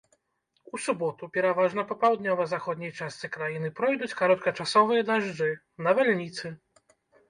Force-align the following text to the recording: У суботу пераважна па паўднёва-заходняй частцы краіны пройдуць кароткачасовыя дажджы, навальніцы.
У 0.77 0.79
суботу 0.85 1.29
пераважна 1.35 1.83
па 1.91 1.97
паўднёва-заходняй 2.05 2.91
частцы 2.99 3.31
краіны 3.37 3.73
пройдуць 3.83 4.13
кароткачасовыя 4.25 5.01
дажджы, 5.15 5.57
навальніцы. 5.87 6.59